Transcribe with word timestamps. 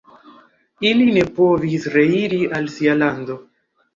Ili 0.91 1.09
ne 1.17 1.25
povis 1.35 1.85
reiri 1.97 2.39
al 2.61 2.65
sia 2.79 2.95
lando. 3.05 3.37